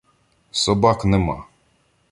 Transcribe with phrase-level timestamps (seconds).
[0.61, 1.37] Собак нема.